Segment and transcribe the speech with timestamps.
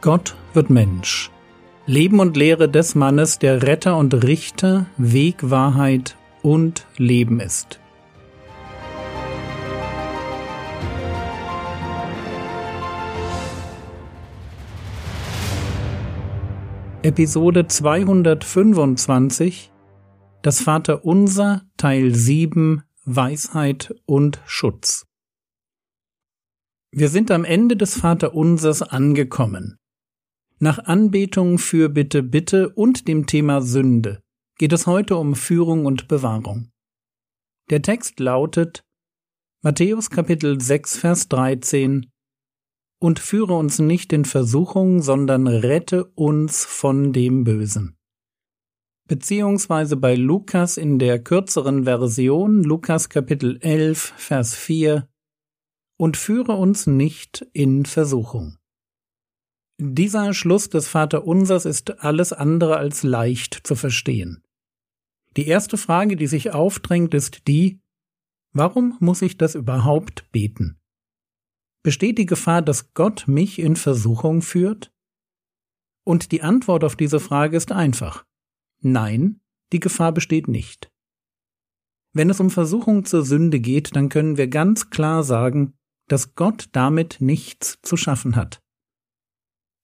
[0.00, 1.28] Gott wird Mensch.
[1.84, 7.80] Leben und Lehre des Mannes, der Retter und Richter, Weg, Wahrheit und Leben ist.
[17.02, 19.72] Episode 225
[20.42, 25.06] Das Vaterunser Teil 7 Weisheit und Schutz
[26.92, 29.76] Wir sind am Ende des Vaterunsers angekommen.
[30.60, 34.20] Nach Anbetung für Bitte Bitte und dem Thema Sünde
[34.58, 36.72] geht es heute um Führung und Bewahrung.
[37.70, 38.84] Der Text lautet
[39.62, 42.10] Matthäus Kapitel 6 Vers 13
[42.98, 47.96] Und führe uns nicht in Versuchung, sondern rette uns von dem Bösen.
[49.06, 55.08] Beziehungsweise bei Lukas in der kürzeren Version Lukas Kapitel 11 Vers 4
[55.96, 58.58] Und führe uns nicht in Versuchung.
[59.80, 64.42] Dieser Schluss des Vaterunsers ist alles andere als leicht zu verstehen.
[65.36, 67.80] Die erste Frage, die sich aufdrängt, ist die,
[68.52, 70.80] warum muss ich das überhaupt beten?
[71.84, 74.92] Besteht die Gefahr, dass Gott mich in Versuchung führt?
[76.04, 78.24] Und die Antwort auf diese Frage ist einfach.
[78.80, 79.40] Nein,
[79.72, 80.90] die Gefahr besteht nicht.
[82.12, 85.74] Wenn es um Versuchung zur Sünde geht, dann können wir ganz klar sagen,
[86.08, 88.60] dass Gott damit nichts zu schaffen hat.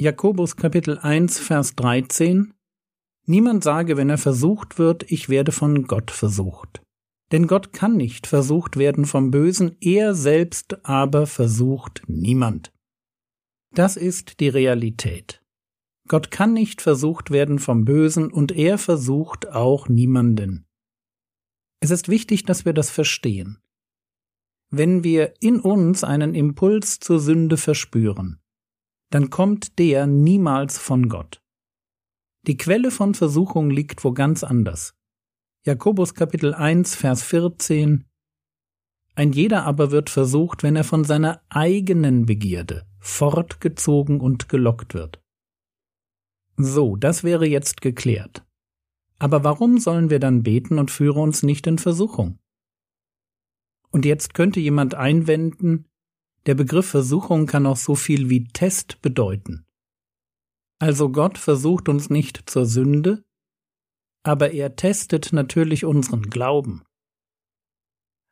[0.00, 2.54] Jakobus Kapitel 1 Vers 13
[3.26, 6.80] Niemand sage, wenn er versucht wird, ich werde von Gott versucht.
[7.32, 12.72] Denn Gott kann nicht versucht werden vom Bösen, er selbst aber versucht niemand.
[13.74, 15.42] Das ist die Realität.
[16.06, 20.64] Gott kann nicht versucht werden vom Bösen und er versucht auch niemanden.
[21.80, 23.58] Es ist wichtig, dass wir das verstehen.
[24.70, 28.40] Wenn wir in uns einen Impuls zur Sünde verspüren,
[29.10, 31.40] dann kommt der niemals von Gott.
[32.46, 34.94] Die Quelle von Versuchung liegt wo ganz anders.
[35.64, 38.04] Jakobus Kapitel 1 Vers 14
[39.14, 45.20] Ein jeder aber wird versucht, wenn er von seiner eigenen Begierde fortgezogen und gelockt wird.
[46.56, 48.44] So, das wäre jetzt geklärt.
[49.18, 52.38] Aber warum sollen wir dann beten und führe uns nicht in Versuchung?
[53.90, 55.86] Und jetzt könnte jemand einwenden,
[56.48, 59.66] der Begriff Versuchung kann auch so viel wie Test bedeuten.
[60.78, 63.22] Also Gott versucht uns nicht zur Sünde,
[64.22, 66.84] aber er testet natürlich unseren Glauben.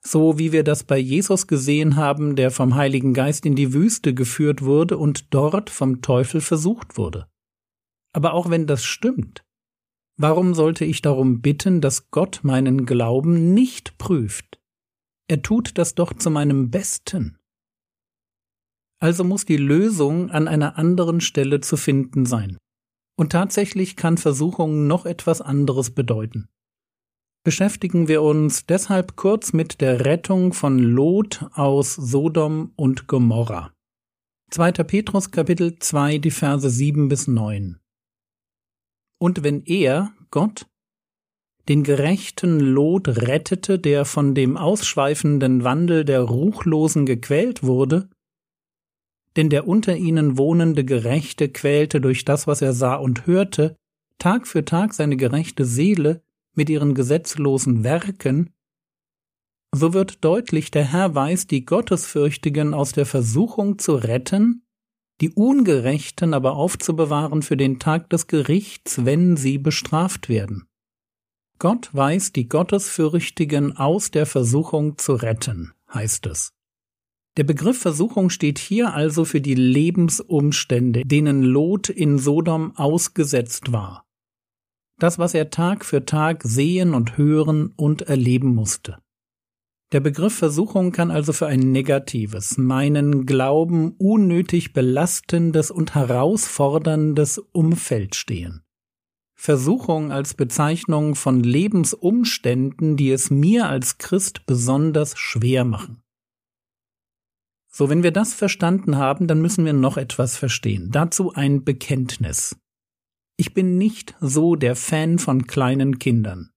[0.00, 4.14] So wie wir das bei Jesus gesehen haben, der vom Heiligen Geist in die Wüste
[4.14, 7.26] geführt wurde und dort vom Teufel versucht wurde.
[8.12, 9.44] Aber auch wenn das stimmt,
[10.16, 14.60] warum sollte ich darum bitten, dass Gott meinen Glauben nicht prüft?
[15.26, 17.38] Er tut das doch zu meinem Besten.
[19.04, 22.56] Also muss die Lösung an einer anderen Stelle zu finden sein.
[23.18, 26.48] Und tatsächlich kann Versuchung noch etwas anderes bedeuten.
[27.44, 33.74] Beschäftigen wir uns deshalb kurz mit der Rettung von Lot aus Sodom und Gomorra.
[34.52, 34.72] 2.
[34.72, 37.78] Petrus Kapitel 2, die Verse 7 bis 9.
[39.18, 40.64] Und wenn er, Gott,
[41.68, 48.08] den gerechten Lot rettete, der von dem ausschweifenden Wandel der Ruchlosen gequält wurde,
[49.36, 53.76] denn der unter ihnen wohnende Gerechte quälte durch das, was er sah und hörte,
[54.18, 56.22] Tag für Tag seine gerechte Seele
[56.54, 58.54] mit ihren gesetzlosen Werken,
[59.74, 64.62] so wird deutlich, der Herr weiß, die Gottesfürchtigen aus der Versuchung zu retten,
[65.20, 70.68] die Ungerechten aber aufzubewahren für den Tag des Gerichts, wenn sie bestraft werden.
[71.58, 76.53] Gott weiß, die Gottesfürchtigen aus der Versuchung zu retten, heißt es.
[77.36, 84.06] Der Begriff Versuchung steht hier also für die Lebensumstände, denen Lot in Sodom ausgesetzt war.
[85.00, 88.98] Das, was er Tag für Tag sehen und hören und erleben musste.
[89.90, 98.14] Der Begriff Versuchung kann also für ein negatives, meinen Glauben unnötig belastendes und herausforderndes Umfeld
[98.14, 98.62] stehen.
[99.34, 106.03] Versuchung als Bezeichnung von Lebensumständen, die es mir als Christ besonders schwer machen.
[107.76, 110.92] So, wenn wir das verstanden haben, dann müssen wir noch etwas verstehen.
[110.92, 112.56] Dazu ein Bekenntnis.
[113.36, 116.50] Ich bin nicht so der Fan von kleinen Kindern.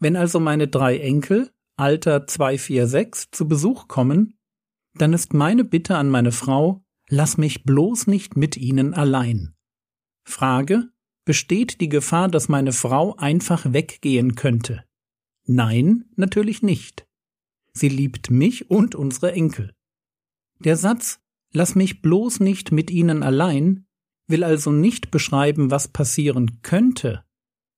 [0.00, 4.36] Wenn also meine drei Enkel, Alter 246, zu Besuch kommen,
[4.94, 9.54] dann ist meine Bitte an meine Frau, lass mich bloß nicht mit ihnen allein.
[10.24, 10.88] Frage,
[11.24, 14.82] besteht die Gefahr, dass meine Frau einfach weggehen könnte?
[15.46, 17.06] Nein, natürlich nicht.
[17.74, 19.72] Sie liebt mich und unsere Enkel.
[20.64, 21.18] Der Satz
[21.54, 23.86] Lass mich bloß nicht mit ihnen allein
[24.28, 27.24] will also nicht beschreiben, was passieren könnte,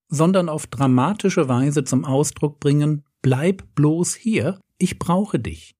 [0.08, 5.74] sondern auf dramatische Weise zum Ausdruck bringen, bleib bloß hier, ich brauche dich.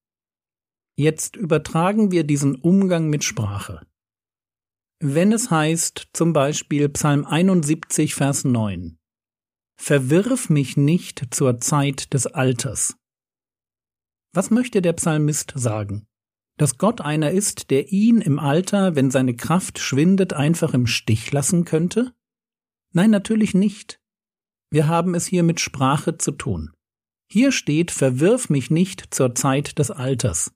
[0.97, 3.87] Jetzt übertragen wir diesen Umgang mit Sprache.
[5.01, 8.97] Wenn es heißt, zum Beispiel Psalm 71, Vers 9,
[9.77, 12.97] Verwirf mich nicht zur Zeit des Alters.
[14.33, 16.06] Was möchte der Psalmist sagen?
[16.56, 21.33] Dass Gott einer ist, der ihn im Alter, wenn seine Kraft schwindet, einfach im Stich
[21.33, 22.15] lassen könnte?
[22.93, 24.01] Nein, natürlich nicht.
[24.71, 26.73] Wir haben es hier mit Sprache zu tun.
[27.29, 30.53] Hier steht, verwirf mich nicht zur Zeit des Alters.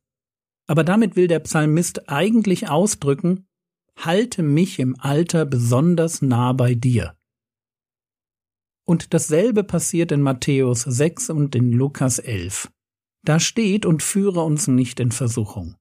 [0.68, 3.46] Aber damit will der Psalmist eigentlich ausdrücken,
[3.96, 7.16] halte mich im Alter besonders nah bei dir.
[8.84, 12.70] Und dasselbe passiert in Matthäus 6 und in Lukas 11.
[13.24, 15.76] Da steht und führe uns nicht in Versuchung.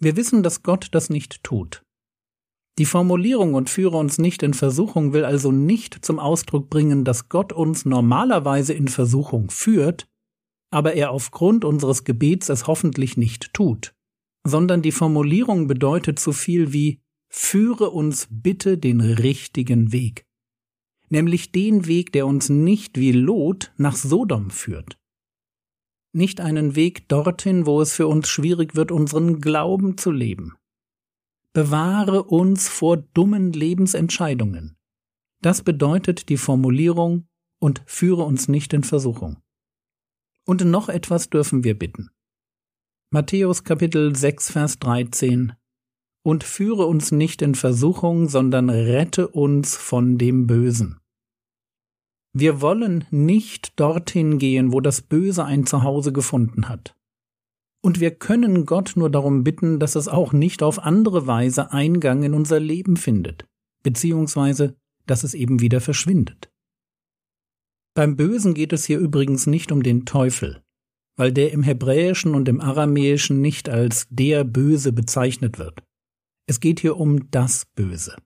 [0.00, 1.84] Wir wissen, dass Gott das nicht tut.
[2.78, 7.28] Die Formulierung und führe uns nicht in Versuchung will also nicht zum Ausdruck bringen, dass
[7.28, 10.08] Gott uns normalerweise in Versuchung führt,
[10.70, 13.94] aber er aufgrund unseres Gebets es hoffentlich nicht tut,
[14.46, 20.24] sondern die Formulierung bedeutet so viel wie Führe uns bitte den richtigen Weg,
[21.10, 24.99] nämlich den Weg, der uns nicht wie Lot nach Sodom führt.
[26.12, 30.56] Nicht einen Weg dorthin, wo es für uns schwierig wird, unseren Glauben zu leben.
[31.52, 34.76] Bewahre uns vor dummen Lebensentscheidungen.
[35.40, 37.26] Das bedeutet die Formulierung
[37.60, 39.38] und führe uns nicht in Versuchung.
[40.46, 42.10] Und noch etwas dürfen wir bitten.
[43.10, 45.54] Matthäus Kapitel 6 Vers 13
[46.22, 50.99] Und führe uns nicht in Versuchung, sondern rette uns von dem Bösen.
[52.32, 56.94] Wir wollen nicht dorthin gehen, wo das Böse ein Zuhause gefunden hat.
[57.82, 62.22] Und wir können Gott nur darum bitten, dass es auch nicht auf andere Weise Eingang
[62.22, 63.46] in unser Leben findet,
[63.82, 66.52] beziehungsweise dass es eben wieder verschwindet.
[67.94, 70.62] Beim Bösen geht es hier übrigens nicht um den Teufel,
[71.16, 75.82] weil der im Hebräischen und im Aramäischen nicht als der Böse bezeichnet wird.
[76.46, 78.16] Es geht hier um das Böse.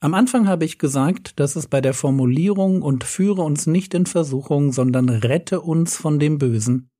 [0.00, 4.06] Am Anfang habe ich gesagt, dass es bei der Formulierung und führe uns nicht in
[4.06, 6.90] Versuchung, sondern rette uns von dem Bösen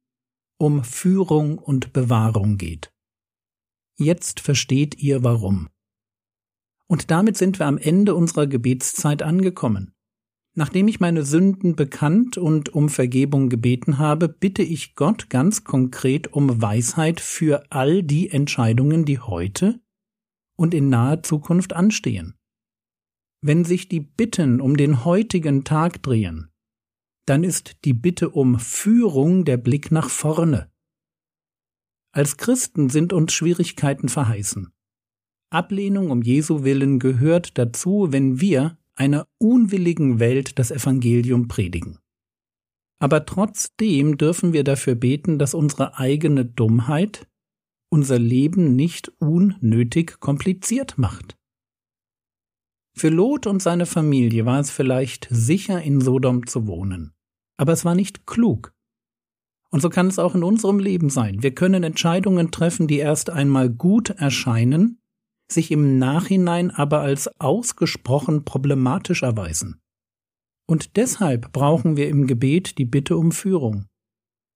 [0.61, 2.93] um Führung und Bewahrung geht.
[3.97, 5.69] Jetzt versteht ihr warum.
[6.89, 9.93] Und damit sind wir am Ende unserer Gebetszeit angekommen.
[10.55, 16.33] Nachdem ich meine Sünden bekannt und um Vergebung gebeten habe, bitte ich Gott ganz konkret
[16.33, 19.81] um Weisheit für all die Entscheidungen, die heute
[20.57, 22.38] und in naher Zukunft anstehen.
[23.41, 26.51] Wenn sich die Bitten um den heutigen Tag drehen,
[27.25, 30.71] dann ist die Bitte um Führung der Blick nach vorne.
[32.13, 34.73] Als Christen sind uns Schwierigkeiten verheißen.
[35.51, 41.99] Ablehnung um Jesu willen gehört dazu, wenn wir einer unwilligen Welt das Evangelium predigen.
[42.99, 47.29] Aber trotzdem dürfen wir dafür beten, dass unsere eigene Dummheit
[47.89, 51.37] unser Leben nicht unnötig kompliziert macht.
[52.99, 57.13] Für Lot und seine Familie war es vielleicht sicher, in Sodom zu wohnen.
[57.57, 58.75] Aber es war nicht klug.
[59.71, 61.41] Und so kann es auch in unserem Leben sein.
[61.41, 64.99] Wir können Entscheidungen treffen, die erst einmal gut erscheinen,
[65.49, 69.81] sich im Nachhinein aber als ausgesprochen problematisch erweisen.
[70.67, 73.87] Und deshalb brauchen wir im Gebet die Bitte um Führung.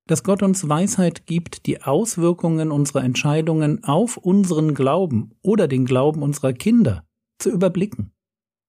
[0.08, 6.24] Dass Gott uns Weisheit gibt, die Auswirkungen unserer Entscheidungen auf unseren Glauben oder den Glauben
[6.24, 7.04] unserer Kinder
[7.38, 8.12] zu überblicken.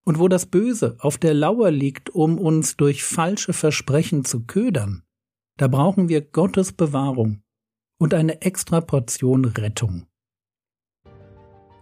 [0.05, 5.03] Und wo das Böse auf der Lauer liegt, um uns durch falsche Versprechen zu ködern,
[5.57, 7.41] da brauchen wir Gottes Bewahrung
[7.99, 10.07] und eine extra Portion Rettung.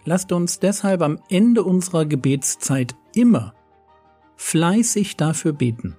[0.03, 3.53] Lasst uns deshalb am Ende unserer Gebetszeit immer
[4.35, 5.95] fleißig dafür beten,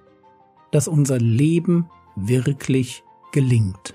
[0.71, 3.93] dass unser Leben wirklich gelingt.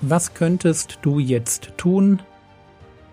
[0.00, 2.20] Was könntest du jetzt tun,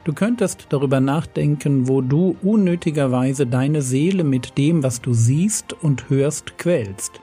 [0.08, 6.10] Du könntest darüber nachdenken, wo du unnötigerweise deine Seele mit dem, was du siehst und
[6.10, 7.20] hörst, quälst.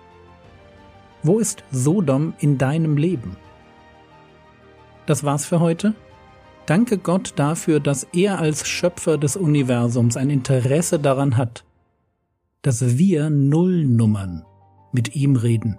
[1.22, 3.38] Wo ist Sodom in deinem Leben?
[5.06, 5.94] Das war's für heute.
[6.66, 11.64] Danke Gott dafür, dass er als Schöpfer des Universums ein Interesse daran hat,
[12.60, 14.44] dass wir Nullnummern
[14.92, 15.78] mit ihm reden.